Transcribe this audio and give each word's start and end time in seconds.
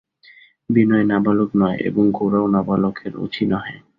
বিনয় 0.69 1.05
নাবালক 1.05 1.49
নয় 1.55 1.77
এবং 1.87 2.03
গোরাও 2.11 2.45
নাবলকের 2.47 3.13
অছি 3.23 3.43
নহে। 3.45 3.75